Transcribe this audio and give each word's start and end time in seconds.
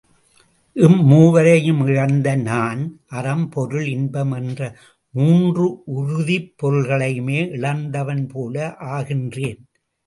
இம் 0.75 1.01
மூவரையும் 1.03 1.81
இழந்த 1.87 2.35
நான் 2.39 2.81
அறம், 3.09 3.45
பொருள், 3.49 3.85
இன்பம் 3.87 4.31
என்ற 4.31 4.61
மூன்று 5.13 5.67
உறுதிப் 5.97 6.51
பொருள்களையுமே 6.59 7.39
இழந்தவன்போல 7.57 8.57
ஆகின்றேன். 8.93 9.61